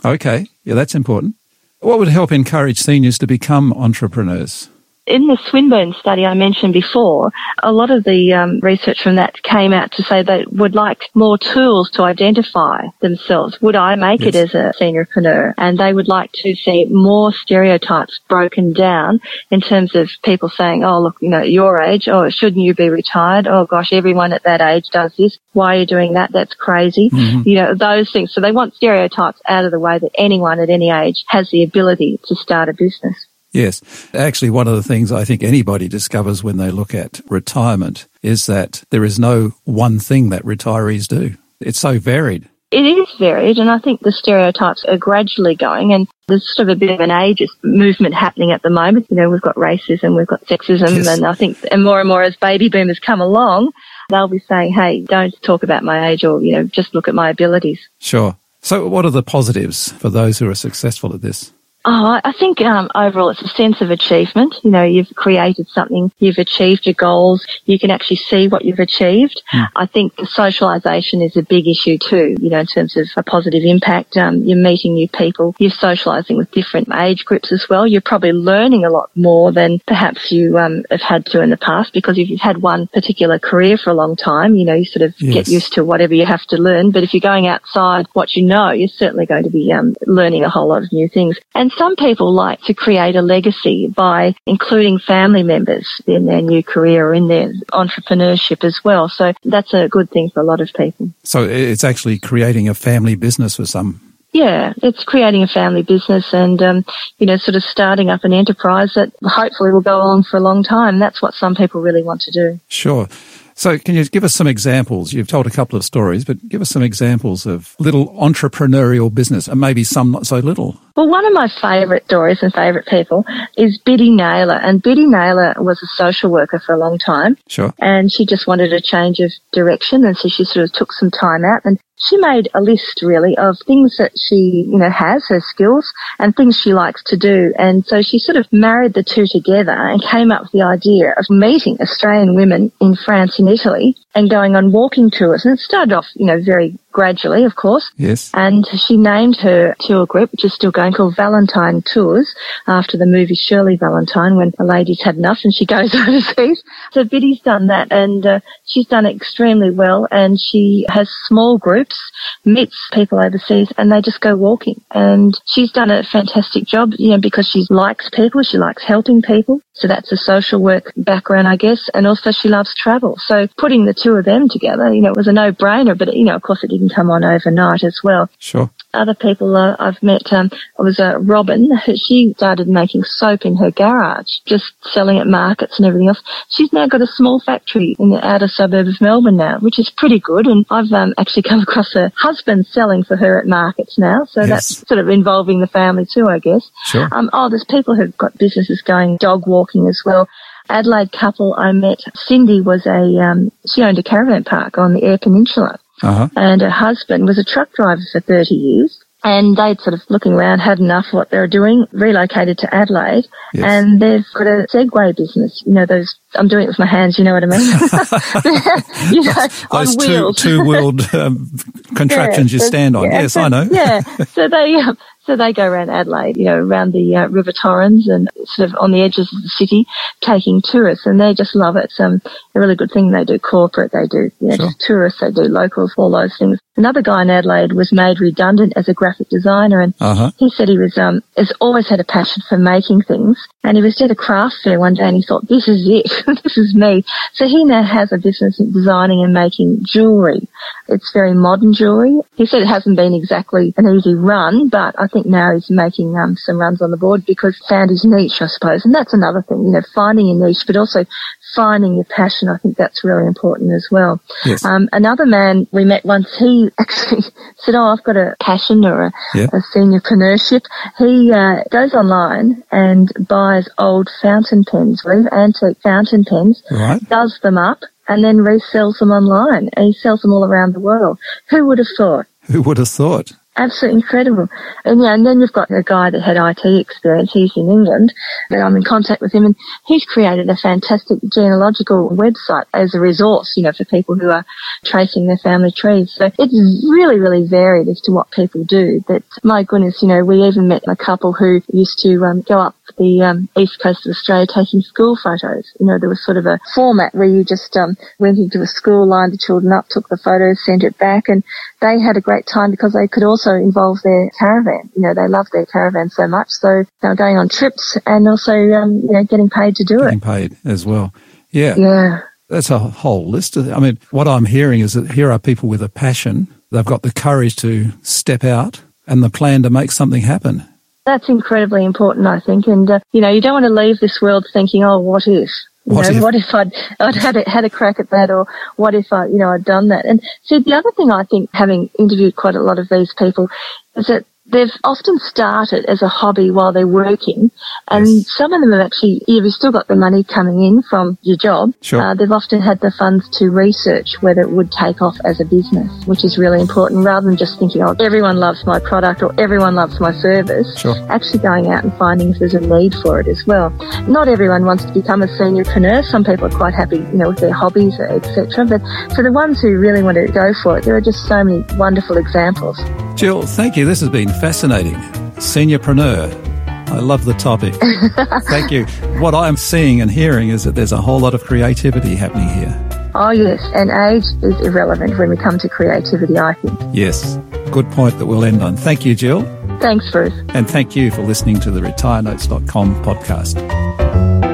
Okay. 0.05 0.49
Yeah, 0.65 0.75
that's 0.75 0.95
important. 0.95 1.37
What 1.81 1.99
would 1.99 2.09
help 2.09 2.33
encourage 2.33 2.79
seniors 2.79 3.19
to 3.19 3.27
become 3.27 3.73
entrepreneurs? 3.73 4.69
In 5.07 5.29
the 5.29 5.39
Swinburne 5.49 5.95
study 5.99 6.27
I 6.27 6.35
mentioned 6.35 6.73
before, 6.73 7.33
a 7.63 7.73
lot 7.73 7.91
of 7.91 8.05
the 8.05 8.33
um, 8.33 8.61
research 8.61 9.03
from 9.03 9.17
that 9.17 9.43
came 9.43 9.73
out 9.73 9.93
to 9.93 10.03
say 10.03 10.23
they 10.23 10.45
would 10.51 10.75
like 10.75 11.05
more 11.15 11.39
tools 11.39 11.91
to 11.93 12.03
identify 12.03 12.87
themselves. 13.01 13.61
Would 13.61 13.77
I 13.77 13.95
make 13.95 14.21
yes. 14.21 14.35
it 14.35 14.37
as 14.37 14.55
a 14.55 14.73
seniorpreneur? 14.81 15.55
And 15.57 15.79
they 15.79 15.93
would 15.93 16.09
like 16.09 16.33
to 16.35 16.55
see 16.57 16.87
more 16.87 17.33
stereotypes 17.33 18.21
broken 18.29 18.73
down 18.73 19.21
in 19.51 19.61
terms 19.61 19.95
of 19.95 20.09
people 20.25 20.49
saying, 20.49 20.85
oh, 20.85 21.01
look, 21.01 21.17
you 21.21 21.29
know, 21.29 21.43
your 21.43 21.81
age, 21.81 22.09
oh, 22.09 22.29
shouldn't 22.29 22.63
you 22.63 22.75
be 22.75 22.91
retired? 22.91 23.47
Oh, 23.47 23.67
gosh, 23.67 23.93
everyone 23.93 24.33
at 24.33 24.43
that 24.43 24.61
age 24.61 24.89
does 24.91 25.15
this. 25.17 25.39
Why 25.53 25.77
are 25.77 25.81
you 25.81 25.87
doing 25.87 26.15
that? 26.15 26.33
That's 26.33 26.55
crazy. 26.55 27.11
Mm-hmm. 27.11 27.49
You 27.49 27.55
know, 27.55 27.75
those 27.75 28.11
things. 28.13 28.35
So 28.35 28.41
they 28.41 28.53
want 28.53 28.75
stereotypes 28.75 29.41
out 29.49 29.65
of 29.65 29.71
the 29.71 29.79
way 29.79 29.99
that 29.99 30.11
anyone 30.19 30.59
at 30.59 30.69
any 30.69 30.91
age 30.91 31.25
has 31.29 31.51
the 31.51 31.63
ability 31.63 32.21
to 32.27 32.35
start 32.35 32.69
a 32.69 32.73
business. 32.73 33.26
Yes. 33.57 33.81
Actually, 34.13 34.51
one 34.51 34.69
of 34.69 34.77
the 34.77 34.83
things 34.83 35.11
I 35.11 35.25
think 35.25 35.43
anybody 35.43 35.89
discovers 35.89 36.45
when 36.45 36.59
they 36.59 36.71
look 36.71 36.95
at 36.95 37.21
retirement 37.29 38.07
is 38.23 38.47
that 38.47 38.85
there 38.91 39.05
is 39.05 39.19
no 39.19 39.53
one 39.65 39.99
thing 39.99 40.29
that 40.29 40.43
retirees 40.43 41.09
do. 41.09 41.37
It's 41.61 41.81
so 41.81 41.99
varied. 41.99 42.49
It 42.71 42.83
is 42.83 43.09
varied, 43.19 43.59
and 43.59 43.71
I 43.71 43.79
think 43.79 44.01
the 44.01 44.11
stereotypes 44.11 44.85
are 44.87 44.99
gradually 44.99 45.55
going, 45.55 45.93
and 45.93 46.09
there's 46.27 46.53
sort 46.55 46.69
of 46.69 46.77
a 46.77 46.79
bit 46.79 46.91
of 46.91 46.99
an 46.99 47.11
ageist 47.11 47.55
movement 47.63 48.13
happening 48.13 48.51
at 48.51 48.61
the 48.63 48.71
moment. 48.71 49.07
You 49.09 49.17
know, 49.17 49.31
we've 49.31 49.41
got 49.41 49.55
racism, 49.55 50.17
we've 50.17 50.27
got 50.27 50.45
sexism, 50.47 50.97
yes. 50.97 51.07
and 51.07 51.25
I 51.25 51.35
think 51.35 51.59
and 51.71 51.85
more 51.85 52.01
and 52.01 52.09
more 52.09 52.23
as 52.23 52.37
baby 52.37 52.69
boomers 52.69 52.99
come 52.99 53.21
along, 53.21 53.71
they'll 54.11 54.29
be 54.29 54.41
saying, 54.41 54.73
hey, 54.73 55.03
don't 55.03 55.35
talk 55.43 55.63
about 55.63 55.85
my 55.85 56.09
age 56.09 56.25
or, 56.25 56.43
you 56.43 56.53
know, 56.53 56.65
just 56.65 56.93
look 56.93 57.07
at 57.07 57.15
my 57.15 57.31
abilities. 57.31 57.79
Sure. 58.01 58.37
So, 58.61 58.89
what 58.89 59.07
are 59.07 59.11
the 59.11 59.23
positives 59.23 59.93
for 59.93 60.11
those 60.11 60.41
who 60.41 60.51
are 60.51 60.55
successful 60.55 61.15
at 61.15 61.23
this? 61.23 61.53
Oh, 61.89 62.21
I 62.25 62.33
think 62.33 62.61
um, 62.63 62.91
overall 62.97 63.31
it's 63.31 63.43
a 63.43 63.49
sense 63.49 63.81
of 63.81 63.91
achievement. 63.91 64.57
You 64.65 64.73
know, 64.73 64.83
you've 64.83 65.15
created 65.15 65.69
something, 65.69 66.11
you've 66.19 66.39
achieved 66.39 66.85
your 66.85 66.95
goals, 66.95 67.47
you 67.65 67.79
can 67.79 67.93
actually 67.93 68.17
see 68.17 68.49
what 68.49 68.65
you've 68.65 68.81
achieved. 68.81 69.41
Mm. 69.55 69.69
I 69.77 69.87
think 69.87 70.13
socialisation 70.17 71.25
is 71.25 71.37
a 71.37 71.43
big 71.43 71.69
issue 71.69 71.97
too, 71.97 72.35
you 72.41 72.51
know, 72.51 72.59
in 72.59 72.67
terms 72.67 72.97
of 72.97 73.07
a 73.17 73.23
positive 73.23 73.63
impact. 73.63 74.17
Um, 74.17 74.43
you're 74.43 74.59
meeting 74.59 74.95
new 74.95 75.09
people, 75.09 75.55
you're 75.61 75.71
socialising 75.71 76.37
with 76.37 76.51
different 76.51 76.89
age 76.93 77.25
groups 77.25 77.53
as 77.53 77.65
well. 77.71 77.87
You're 77.87 78.01
probably 78.01 78.33
learning 78.33 78.85
a 78.85 78.91
lot 78.91 79.11
more 79.15 79.53
than 79.53 79.79
perhaps 79.87 80.33
you 80.33 80.59
um, 80.59 80.83
have 80.91 81.03
had 81.03 81.27
to 81.27 81.41
in 81.41 81.51
the 81.51 81.57
past 81.57 81.93
because 81.93 82.19
if 82.19 82.29
you've 82.29 82.41
had 82.41 82.61
one 82.61 82.89
particular 82.89 83.39
career 83.39 83.79
for 83.79 83.91
a 83.91 83.95
long 83.95 84.17
time, 84.17 84.57
you 84.57 84.65
know, 84.65 84.75
you 84.75 84.87
sort 84.87 85.09
of 85.09 85.15
yes. 85.21 85.35
get 85.35 85.49
used 85.49 85.73
to 85.75 85.85
whatever 85.85 86.15
you 86.15 86.27
have 86.27 86.45
to 86.47 86.57
learn. 86.57 86.91
But 86.91 87.05
if 87.05 87.15
you're 87.15 87.21
going 87.21 87.47
outside 87.47 88.07
what 88.13 88.35
you 88.35 88.45
know, 88.45 88.73
you're 88.73 88.89
certainly 88.89 89.27
going 89.27 89.45
to 89.45 89.51
be 89.51 89.73
um, 89.73 89.95
learning 90.05 90.43
a 90.43 90.51
whole 90.51 90.67
lot 90.67 90.83
of 90.83 90.91
new 90.91 91.09
things. 91.09 91.39
And 91.55 91.71
some 91.77 91.97
people 91.97 92.33
like 92.33 92.61
to 92.63 92.75
create 92.75 93.17
a 93.17 93.23
legacy 93.23 93.89
by 93.89 94.35
including 94.47 94.99
family 94.99 95.43
members 95.43 96.01
in 96.07 96.27
their 96.27 96.43
new 96.43 96.63
career 96.63 97.09
or 97.09 97.15
in 97.15 97.29
their 97.29 97.53
entrepreneurship 97.73 98.65
as 98.65 98.81
well. 98.85 99.09
So 99.09 99.33
that's 99.45 99.73
a 99.75 99.89
good 99.89 100.11
thing 100.11 100.31
for 100.31 100.41
a 100.41 100.45
lot 100.45 100.61
of 100.61 100.71
people. 100.75 101.11
So 101.23 101.45
it's 101.45 101.85
actually 101.85 102.19
creating 102.19 102.69
a 102.69 102.75
family 102.75 103.15
business 103.15 103.57
for 103.57 103.67
some. 103.67 104.01
Yeah, 104.33 104.75
it's 104.83 105.03
creating 105.05 105.43
a 105.45 105.49
family 105.49 105.83
business 105.83 106.35
and, 106.35 106.61
um, 106.61 106.85
you 107.19 107.27
know, 107.27 107.37
sort 107.37 107.55
of 107.55 107.63
starting 107.63 108.11
up 108.11 108.23
an 108.25 108.35
enterprise 108.35 108.93
that 108.95 109.11
hopefully 109.23 109.73
will 109.73 109.81
go 109.81 109.99
on 110.01 110.25
for 110.25 110.37
a 110.37 110.41
long 110.41 110.63
time. 110.63 110.99
That's 110.99 111.23
what 111.23 111.33
some 111.33 111.55
people 111.55 111.81
really 111.81 112.03
want 112.03 112.21
to 112.23 112.31
do. 112.31 112.61
Sure. 112.69 113.09
So, 113.59 113.79
can 113.79 113.95
you 113.95 114.05
give 114.05 114.23
us 114.23 114.35
some 114.35 114.47
examples? 114.47 115.15
You've 115.15 115.29
told 115.29 115.47
a 115.47 115.51
couple 115.51 115.79
of 115.79 115.85
stories, 115.85 116.27
but 116.27 116.47
give 116.47 116.61
us 116.61 116.69
some 116.69 116.83
examples 116.83 117.47
of 117.47 117.75
little 117.79 118.09
entrepreneurial 118.09 119.13
business 119.13 119.49
and 119.49 119.59
maybe 119.59 119.83
some 119.83 120.11
not 120.11 120.27
so 120.27 120.39
little. 120.41 120.79
Well, 120.95 121.09
one 121.09 121.25
of 121.25 121.33
my 121.33 121.49
favourite 121.61 122.05
stories 122.05 122.43
and 122.43 122.53
favourite 122.53 122.87
people 122.87 123.25
is 123.57 123.79
Biddy 123.79 124.11
Naylor. 124.11 124.57
And 124.57 124.83
Biddy 124.83 125.07
Naylor 125.07 125.55
was 125.57 125.83
a 125.83 125.87
social 125.87 126.31
worker 126.31 126.59
for 126.59 126.75
a 126.75 126.79
long 126.79 126.99
time. 126.99 127.39
Sure. 127.49 127.73
And 127.79 128.13
she 128.13 128.27
just 128.27 128.47
wanted 128.47 128.75
a 128.75 128.81
change 128.81 129.21
of 129.21 129.33
direction. 129.53 130.05
And 130.05 130.17
so 130.19 130.29
she 130.29 130.45
sort 130.45 130.65
of 130.65 130.73
took 130.73 130.93
some 130.93 131.11
time 131.11 131.43
out 131.43 131.63
and 131.65 131.81
she 131.99 132.17
made 132.19 132.49
a 132.55 132.61
list 132.61 133.01
really 133.03 133.37
of 133.39 133.57
things 133.67 133.97
that 133.99 134.13
she, 134.17 134.67
you 134.69 134.79
know, 134.79 134.91
has, 134.91 135.25
her 135.29 135.41
skills 135.41 135.91
and 136.19 136.35
things 136.35 136.59
she 136.63 136.73
likes 136.73 137.03
to 137.05 137.17
do. 137.17 137.53
And 137.59 137.85
so 137.87 138.03
she 138.03 138.19
sort 138.19 138.37
of 138.37 138.47
married 138.53 138.95
the 138.95 139.03
two 139.03 139.27
together 139.27 139.73
and 139.73 140.03
came 140.03 140.31
up 140.31 140.43
with 140.43 140.53
the 140.53 140.63
idea 140.63 141.15
of 141.17 141.27
meeting 141.31 141.79
Australian 141.81 142.35
women 142.35 142.73
in 142.81 142.97
France 142.97 143.39
and 143.39 143.49
Italy 143.49 143.97
and 144.15 144.31
going 144.31 144.57
on 144.57 144.73
walking 144.73 145.11
tours. 145.11 145.45
And 145.45 145.59
it 145.59 145.61
started 145.61 145.95
off, 145.95 146.07
you 146.15 146.27
know, 146.27 146.41
very 146.45 146.79
gradually, 146.97 147.45
of 147.45 147.55
course. 147.55 147.91
Yes. 147.99 148.31
And 148.33 148.67
she 148.67 148.97
named 148.97 149.37
her 149.43 149.77
tour 149.81 150.07
group, 150.07 150.33
which 150.33 150.47
is 150.47 150.55
still 150.55 150.71
going, 150.71 150.95
called 150.95 151.15
Valentine 151.15 151.83
Tours, 151.83 152.35
after 152.67 152.97
the 152.97 153.05
movie 153.05 153.35
Shirley 153.35 153.77
Valentine, 153.77 154.37
when 154.37 154.53
a 154.59 154.65
lady's 154.65 155.03
had 155.03 155.17
enough 155.17 155.41
and 155.45 155.55
she 155.55 155.67
goes 155.77 155.95
overseas. 155.95 156.65
So 156.93 157.05
Biddy's 157.05 157.41
done 157.41 157.67
that, 157.67 157.93
and 157.93 158.25
uh, 158.25 158.41
she's 158.65 158.87
done 158.87 159.05
it 159.05 159.15
extremely 159.15 159.71
well. 159.71 160.09
And 160.11 160.41
she 160.41 160.87
has 160.89 161.11
small 161.29 161.59
groups, 161.59 162.01
meets 162.47 162.79
people 162.95 163.23
overseas, 163.23 163.71
and 163.77 163.93
they 163.93 164.01
just 164.01 164.23
go 164.23 164.35
walking. 164.35 164.81
And 164.91 165.39
she's 165.45 165.73
done 165.73 165.91
a 165.91 166.03
fantastic 166.03 166.65
job, 166.65 166.93
you 166.99 167.11
know, 167.11 167.21
because 167.21 167.47
she 167.47 167.67
likes 167.69 168.09
people, 168.09 168.43
she 168.43 168.57
likes 168.57 168.83
helping 168.83 169.21
people. 169.21 169.61
So 169.75 169.87
that's 169.87 170.11
a 170.11 170.17
social 170.17 170.63
work 170.63 170.95
background, 170.97 171.47
I 171.47 171.57
guess. 171.57 171.91
And 171.93 172.07
also 172.07 172.33
she 172.33 172.49
loves 172.49 172.75
travel. 172.75 173.17
So 173.19 173.47
putting 173.59 173.85
the 173.85 173.93
two 173.93 174.13
of 174.13 174.25
them 174.25 174.49
together, 174.49 174.93
you 174.93 175.03
know, 175.03 175.11
it 175.11 175.17
was 175.17 175.29
a 175.29 175.35
no-brainer. 175.35 175.97
But, 175.99 176.17
you 176.17 176.25
know, 176.25 176.35
of 176.35 176.41
course 176.41 176.65
it 176.65 176.71
didn't 176.71 176.86
come 176.89 177.11
on 177.11 177.25
overnight 177.25 177.85
as 177.85 178.01
well. 178.03 178.29
Sure. 178.39 178.71
Other 178.95 179.15
people 179.15 179.55
uh, 179.57 179.77
I've 179.79 180.03
met, 180.03 180.33
um, 180.33 180.47
it 180.47 180.83
was 180.83 180.99
uh, 180.99 181.19
Robin. 181.21 181.69
She 181.97 182.33
started 182.37 182.67
making 182.67 183.03
soap 183.05 183.45
in 183.45 183.57
her 183.57 183.71
garage, 183.71 184.39
just 184.47 184.73
selling 184.83 185.19
at 185.19 185.27
markets 185.27 185.79
and 185.79 185.87
everything 185.87 186.09
else. 186.09 186.23
She's 186.49 186.73
now 186.73 186.87
got 186.87 187.03
a 187.03 187.07
small 187.07 187.41
factory 187.45 187.95
in 187.99 188.11
the 188.11 188.27
outer 188.27 188.49
suburb 188.49 188.87
of 188.87 189.01
Melbourne 189.01 189.37
now, 189.37 189.59
which 189.59 189.79
is 189.79 189.91
pretty 189.91 190.19
good. 190.19 190.47
And 190.47 190.65
I've 190.71 190.91
um, 190.93 191.13
actually 191.19 191.43
come 191.49 191.61
across 191.61 191.93
her 191.93 192.11
husband 192.17 192.67
selling 192.67 193.05
for 193.05 193.17
her 193.17 193.39
at 193.39 193.47
markets 193.47 193.99
now. 193.99 194.25
So 194.25 194.41
Yes. 194.41 194.49
that's 194.49 194.89
sort 194.89 195.01
of 195.01 195.09
involving 195.11 195.61
the 195.61 195.67
family 195.67 196.07
too, 196.11 196.27
I 196.29 196.39
guess. 196.39 196.71
Sure. 196.87 197.09
Um, 197.13 197.29
oh, 197.35 197.51
there's 197.51 197.67
people 197.69 197.95
who've 197.97 198.17
got 198.17 198.39
businesses 198.39 198.81
going 198.83 199.19
dog 199.19 199.47
walking 199.47 199.89
as 199.89 200.01
well. 200.07 200.27
Adelaide 200.69 201.13
couple 201.13 201.55
I 201.59 201.71
met, 201.73 201.99
Cindy 202.15 202.61
was 202.61 202.87
a, 202.87 203.21
um, 203.23 203.53
she 203.67 203.83
owned 203.83 203.99
a 203.99 204.03
caravan 204.03 204.43
park 204.43 204.79
on 204.79 204.95
the 204.95 205.05
Eyre 205.05 205.19
Peninsula 205.19 205.79
Uh-huh. 206.03 206.29
and 206.37 206.61
her 206.61 206.71
husband 206.71 207.25
was 207.27 207.39
a 207.39 207.45
truck 207.45 207.73
driver 207.73 208.03
for 208.13 208.21
30 208.21 208.55
years. 208.55 209.03
And 209.25 209.57
they'd 209.57 209.81
sort 209.81 209.95
of 209.95 210.03
looking 210.09 210.35
around, 210.35 210.61
had 210.61 210.79
enough 210.79 211.07
of 211.09 211.15
what 211.15 211.31
they 211.31 211.39
were 211.39 211.49
doing, 211.49 211.87
relocated 211.91 212.59
to 212.59 212.73
Adelaide, 212.73 213.25
Yes. 213.53 213.65
and 213.65 214.01
they've 214.01 214.25
got 214.35 214.47
a 214.47 214.67
Segway 214.73 215.17
business. 215.17 215.65
You 215.67 215.73
know, 215.73 215.87
those, 215.87 216.15
I'm 216.35 216.47
doing 216.47 216.65
it 216.65 216.69
with 216.69 216.79
my 216.79 216.87
hands, 216.87 217.19
you 217.19 217.25
know 217.25 217.33
what 217.35 217.43
I 217.43 217.47
mean? 217.47 217.61
you 219.13 219.23
know, 219.23 219.47
Those 219.73 219.97
two, 219.97 220.33
two-wheeled 220.37 221.13
um, 221.15 221.51
contraptions 221.97 222.53
you 222.53 222.59
so- 222.61 222.67
stand 222.67 222.95
on. 222.95 223.05
yeah, 223.11 223.23
yes, 223.23 223.33
so- 223.33 223.41
I 223.41 223.49
know. 223.49 223.63
yeah. 223.71 224.01
So 224.27 224.49
they, 224.49 224.75
um, 224.77 224.97
so 225.27 225.37
they 225.37 225.53
go 225.53 225.65
around 225.67 225.91
Adelaide, 225.91 226.37
you 226.37 226.45
know, 226.45 226.57
around 226.57 226.93
the 226.93 227.17
uh, 227.17 227.27
River 227.29 227.53
Torrens 227.53 228.09
and 228.09 228.31
sort 228.45 228.71
of 228.71 228.77
on 228.81 228.93
the 228.93 229.03
edges 229.03 229.31
of 229.35 229.43
the 229.43 229.49
city, 229.49 229.85
taking 230.23 230.63
tourists, 230.65 231.05
and 231.07 231.21
they 231.21 231.35
just 231.35 231.55
love 231.57 231.77
it. 231.77 231.85
It's 231.87 232.01
um, 232.01 232.23
a 232.55 232.61
really 232.61 232.77
good 232.77 232.93
thing. 232.93 233.11
They 233.11 233.25
do 233.25 233.39
corporate, 233.39 233.93
they 233.93 234.07
do 234.09 234.31
you 234.41 234.49
know, 234.49 234.57
Sure. 234.57 234.71
tourists, 234.79 235.21
they 235.21 235.31
do 235.33 235.43
locals, 235.43 235.93
all 235.97 236.11
those 236.11 236.35
things. 236.39 236.59
Another 236.77 237.01
guy 237.03 237.23
in 237.23 237.31
Adelaide 237.31 237.73
was 237.73 237.91
made 237.93 238.21
redundant 238.21 238.75
as 238.77 238.89
a 238.89 238.95
graphic 238.95 239.29
designer, 239.31 239.81
and 239.81 239.95
Uh-huh. 240.01 240.31
he 240.39 240.49
said 240.51 240.69
he 240.69 240.79
was 240.79 240.97
um 240.99 241.23
has 241.37 241.53
always 241.61 241.89
had 241.89 242.01
a 242.01 242.05
passion 242.05 242.43
for 242.49 242.59
making 242.59 243.01
things 243.03 243.39
and 243.65 243.77
he 243.77 243.83
was 243.83 244.01
at 244.03 244.11
a 244.11 244.15
craft 244.15 244.57
fair 244.63 244.79
one 244.79 244.95
day 244.95 245.03
and 245.05 245.17
he 245.17 245.25
thought 245.27 245.49
this 245.49 245.67
is 245.69 245.83
it 245.89 246.07
this 246.45 246.57
is 246.59 246.75
me 246.75 247.03
so 247.33 247.47
he 247.47 247.65
now 247.65 247.83
has 247.83 248.13
a 248.13 248.19
business 248.19 248.61
in 248.61 248.73
designing 248.73 249.23
and 249.25 249.33
making 249.33 249.79
jewelry 249.85 250.47
it's 250.89 251.11
very 251.13 251.35
modern 251.35 251.73
jewelry 251.73 252.21
he 252.37 252.45
said 252.47 252.61
it 252.63 252.67
hasn't 252.69 252.97
been 252.97 253.15
exactly 253.15 253.73
an 253.79 253.89
easy 253.89 254.15
run 254.15 254.69
but 254.69 254.95
I 254.99 255.07
think 255.09 255.16
now 255.25 255.55
he's 255.55 255.71
making 255.71 256.17
um 256.19 256.37
some 256.37 256.59
runs 256.59 256.83
on 256.83 256.91
the 256.91 256.97
board 256.99 257.25
because 257.25 257.57
found 257.69 257.89
his 257.91 258.05
niche 258.05 258.43
I 258.43 258.47
suppose 258.49 258.85
and 258.85 258.95
that's 258.95 259.15
another 259.15 259.41
thing 259.43 259.63
you 259.65 259.71
know 259.71 259.83
finding 259.95 260.27
your 260.27 260.47
niche 260.49 260.65
but 260.67 260.77
also 260.77 261.07
finding 261.55 261.95
your 261.95 262.05
passion 262.05 262.49
I 262.49 262.59
think 262.59 262.77
that's 262.77 263.03
really 263.05 263.27
important 263.27 263.73
as 263.73 263.89
well 263.91 264.21
Yes. 264.45 264.65
um, 264.65 264.89
another 264.93 265.25
man 265.25 265.67
we 265.73 265.85
met 265.85 266.05
once, 266.05 266.29
he 266.39 266.71
actually 266.79 267.23
said, 267.59 267.75
oh, 267.75 267.87
I've 267.97 268.03
got 268.05 268.17
a 268.17 268.37
passion 268.41 268.85
or 268.85 269.05
a, 269.07 269.13
Yeah. 269.35 269.47
a 269.53 269.61
seniorpreneurship. 269.75 270.63
He 270.99 271.33
uh, 271.33 271.63
goes 271.71 271.95
online 271.95 272.63
and 272.71 273.11
buys 273.29 273.69
old 273.79 274.09
fountain 274.23 274.65
pens, 274.65 275.03
antique 275.07 275.79
fountain 275.83 276.25
pens, 276.25 276.63
Right. 276.71 277.01
does 277.09 277.39
them 277.43 277.59
up, 277.59 277.81
and 278.09 278.23
then 278.25 278.39
resells 278.39 278.99
them 278.99 279.11
online. 279.11 279.71
And 279.77 279.87
he 279.87 279.93
sells 279.95 280.21
them 280.23 280.33
all 280.33 280.45
around 280.45 280.75
the 280.75 280.81
world. 280.81 281.19
Who 281.51 281.67
would 281.67 281.79
have 281.79 281.89
thought? 281.97 282.27
Who 282.51 282.63
would 282.63 282.79
have 282.79 282.89
thought? 282.89 283.33
Absolutely 283.59 284.03
incredible. 284.03 284.49
And 284.85 285.01
yeah, 285.01 285.15
and 285.15 285.25
then 285.25 285.41
you've 285.41 285.53
got 285.53 285.71
a 285.71 285.83
guy 285.83 286.11
that 286.11 286.21
had 286.21 286.37
IT 286.37 286.81
experience. 286.81 287.33
He's 287.33 287.57
in 287.57 287.71
England, 287.71 288.13
but 288.51 288.59
I'm 288.59 288.77
in 288.77 288.85
contact 288.85 289.23
with 289.23 289.33
him 289.33 289.47
and 289.47 289.57
he's 289.87 290.05
created 290.05 290.51
a 290.51 290.57
fantastic 290.57 291.19
genealogical 291.33 292.11
website 292.11 292.67
as 292.75 292.95
a 292.95 293.01
resource, 293.01 293.55
you 293.57 293.63
know, 293.63 293.73
for 293.73 293.87
people 293.87 294.15
who 294.15 294.29
are 294.29 294.45
tracing 294.85 295.27
their 295.27 295.39
family 295.39 295.73
trees. 295.75 296.13
So 296.15 296.27
it's 296.39 296.87
really, 296.91 297.19
really 297.19 297.49
varied 297.49 297.89
as 297.89 298.01
to 298.03 298.13
what 298.13 298.31
people 298.31 298.63
do. 298.65 299.03
But 299.09 299.23
my 299.43 299.63
goodness, 299.65 300.01
you 300.03 300.09
know, 300.09 300.23
we 300.23 300.43
even 300.43 300.69
met 300.69 300.85
a 300.87 300.97
couple 300.97 301.33
who 301.33 301.63
used 301.73 301.99
to 302.01 302.13
um, 302.25 302.43
go 302.43 302.61
up 302.61 302.76
the 302.99 303.23
um, 303.23 303.49
east 303.57 303.81
coast 303.83 304.07
of 304.07 304.11
Australia 304.11 304.47
taking 304.47 304.81
school 304.81 305.17
photos. 305.23 305.71
You 305.81 305.87
know, 305.87 305.99
there 305.99 306.09
was 306.09 306.25
sort 306.25 306.37
of 306.37 306.47
a 306.47 306.59
format 306.75 307.15
where 307.15 307.27
you 307.29 307.45
just 307.45 307.77
um, 307.77 307.97
went 308.19 308.39
into 308.39 308.63
a 308.63 308.67
school, 308.67 309.07
lined 309.07 309.33
the 309.33 309.39
children 309.39 309.73
up, 309.73 309.89
took 309.89 310.09
the 310.09 310.17
photos, 310.17 310.65
sent 310.65 310.83
it 310.85 310.97
back, 310.99 311.29
and 311.29 311.43
they 311.81 312.01
had 312.01 312.17
a 312.17 312.21
great 312.21 312.47
time 312.47 312.71
because 312.71 312.93
they 312.93 313.09
could 313.09 313.23
also 313.23 313.53
involve 313.55 313.99
their 314.03 314.31
caravan. 314.39 314.91
You 314.95 315.03
know, 315.03 315.15
they 315.15 315.29
loved 315.29 315.51
their 315.53 315.67
caravan 315.67 316.11
so 316.11 316.27
much, 316.27 316.49
so 316.51 316.85
they 317.03 317.09
were 317.09 317.15
going 317.17 317.37
on 317.37 317.49
trips 317.49 317.99
and 318.07 318.29
also, 318.29 318.53
um, 318.53 318.97
you 319.03 319.13
know, 319.13 319.25
getting 319.25 319.51
paid 319.51 319.77
to 319.77 319.85
do 319.85 319.99
Getting 319.99 320.19
it. 320.19 320.23
paid 320.25 320.57
as 320.65 320.87
well. 320.87 321.13
Yeah. 321.51 321.77
Yeah. 321.77 322.21
That's 322.49 322.71
a 322.71 322.79
whole 322.79 323.29
list. 323.29 323.57
Of, 323.57 323.73
I 323.73 323.81
mean, 323.81 323.99
what 324.11 324.29
I'm 324.29 324.45
hearing 324.45 324.81
is 324.81 324.93
that 324.93 325.11
here 325.13 325.33
are 325.33 325.39
people 325.39 325.69
with 325.69 325.83
a 325.83 325.89
passion. 325.89 326.47
They've 326.71 326.85
got 326.85 327.03
the 327.03 327.13
courage 327.13 327.57
to 327.57 327.93
step 328.03 328.45
out 328.45 328.83
and 329.07 329.23
the 329.23 329.31
plan 329.31 329.63
to 329.65 329.71
make 329.71 329.91
something 329.91 330.23
happen. 330.23 330.65
That's 331.07 331.29
incredibly 331.29 331.85
important, 331.85 332.27
I 332.27 332.41
think. 332.41 332.67
And, 332.67 332.91
uh, 332.91 332.99
you 333.13 333.21
know, 333.21 333.31
you 333.31 333.41
don't 333.41 333.55
want 333.55 333.65
to 333.65 333.71
leave 333.83 334.01
this 334.01 334.19
world 334.21 334.45
thinking, 334.53 334.85
oh, 334.85 334.99
what 334.99 335.23
if? 335.27 335.49
You 335.85 335.95
What 335.95 336.11
know, 336.11 336.17
if? 336.17 336.23
what 336.23 336.35
if 336.35 336.53
I'd, 336.53 336.73
I'd 336.99 337.15
had 337.15 337.37
a, 337.37 337.49
had 337.49 337.65
a 337.65 337.71
crack 337.71 338.01
at 338.01 338.11
that 338.11 338.29
or 338.29 338.47
what 338.75 338.95
if 338.95 339.07
I, 339.13 339.27
you 339.27 339.39
know, 339.39 339.51
I'd 339.51 339.65
done 339.65 339.89
that? 339.89 340.05
And 340.05 340.21
see, 340.43 340.59
the 340.59 340.75
other 340.75 340.91
thing 340.97 341.13
I 341.13 341.23
think, 341.23 341.49
having 341.53 341.91
interviewed 341.97 342.35
quite 342.35 342.57
a 342.57 342.61
lot 342.63 342.81
of 342.81 342.89
these 342.89 343.15
people, 343.17 343.49
is 343.95 344.09
that 344.09 344.27
they've 344.53 344.71
often 344.85 345.19
started 345.19 345.85
as 345.87 346.03
a 346.03 346.09
hobby 346.09 346.51
while 346.51 346.73
they're 346.73 346.87
working 346.87 347.51
and 347.91 348.07
Yes. 348.07 348.27
some 348.37 348.53
of 348.53 348.61
them 348.61 348.73
have 348.73 348.81
actually, 348.81 349.21
you've 349.27 349.53
still 349.53 349.73
got 349.73 349.89
the 349.89 349.97
money 349.97 350.23
coming 350.25 350.63
in 350.63 350.83
from 350.83 351.19
your 351.23 351.37
job. 351.37 351.73
Sure. 351.81 352.01
Uh, 352.01 352.15
they've 352.15 352.31
often 352.33 352.61
had 352.61 352.81
the 352.81 352.91
funds 352.99 353.29
to 353.39 353.51
research 353.51 354.17
whether 354.21 354.41
it 354.43 354.51
would 354.51 354.71
take 354.71 355.03
off 355.03 355.17
as 355.25 355.41
a 355.41 355.45
business, 355.45 355.91
which 356.07 356.25
is 356.25 356.39
really 356.39 356.61
important 356.61 357.05
rather 357.05 357.27
than 357.27 357.37
just 357.37 357.59
thinking, 357.59 357.83
oh, 357.83 357.95
everyone 358.01 358.37
loves 358.37 358.65
my 358.67 358.79
product 358.79 359.23
or 359.23 359.35
everyone 359.39 359.75
loves 359.75 359.99
my 360.01 360.13
service 360.13 360.79
Sure. 360.79 360.95
actually 361.11 361.41
going 361.41 361.67
out 361.73 361.83
and 361.85 361.93
finding 361.99 362.31
if 362.31 362.39
there's 362.39 362.55
a 362.55 362.61
need 362.61 362.95
for 363.03 363.21
it 363.21 363.27
as 363.29 363.45
well. 363.47 363.71
Not 364.09 364.29
everyone 364.29 364.65
wants 364.65 364.85
to 364.85 364.93
become 364.93 365.23
a 365.23 365.27
seniorpreneur. 365.27 366.05
Some 366.05 366.25
people 366.25 366.47
are 366.47 366.51
quite 366.57 366.75
happy, 366.75 366.99
you 366.99 367.13
know, 367.19 367.29
with 367.31 367.39
their 367.39 367.53
hobbies, 367.53 367.99
etc. 367.99 368.65
But 368.67 368.81
for 369.15 369.23
the 369.23 369.33
ones 369.33 369.61
who 369.61 369.77
really 369.79 370.03
want 370.03 370.17
to 370.17 370.27
go 370.33 370.53
for 370.63 370.79
it, 370.79 370.85
there 370.85 370.95
are 370.97 371.01
just 371.01 371.27
so 371.27 371.43
many 371.43 371.65
wonderful 371.77 372.17
examples. 372.17 372.79
Jill, 373.17 373.43
thank 373.43 373.77
you. 373.77 373.87
This 373.87 374.01
has 374.01 374.11
been 374.11 374.29
fascinating. 374.41 374.95
Seniorpreneur. 375.37 376.47
I 376.89 377.01
love 377.01 377.25
the 377.25 377.35
topic. 377.35 377.75
thank 378.49 378.71
you. 378.71 378.87
What 379.21 379.35
I'm 379.35 379.57
seeing 379.57 380.01
and 380.01 380.11
hearing 380.11 380.51
is 380.51 380.65
that 380.65 380.75
there's 380.75 380.93
a 380.93 381.01
whole 381.01 381.19
lot 381.19 381.35
of 381.35 381.43
creativity 381.45 382.15
happening 382.15 382.49
here. 382.49 382.83
Oh 383.15 383.31
yes, 383.31 383.61
and 383.75 383.91
age 383.91 384.25
is 384.43 384.67
irrelevant 384.67 385.19
when 385.19 385.31
we 385.31 385.37
come 385.37 385.59
to 385.59 385.69
creativity, 385.69 386.39
I 386.39 386.53
think. 386.55 386.79
Yes. 386.93 387.39
Good 387.71 387.91
point 387.93 388.19
that 388.19 388.27
we'll 388.27 388.45
end 388.45 388.63
on. 388.63 388.77
Thank 388.77 389.05
you, 389.05 389.15
Jill. 389.15 389.43
Thanks, 389.81 390.11
Bruce. 390.11 390.35
And 390.51 390.69
thank 390.69 390.95
you 390.95 391.11
for 391.11 391.23
listening 391.23 391.59
to 391.61 391.71
the 391.71 391.81
retirenotes.com 391.81 393.03
podcast. 393.03 394.46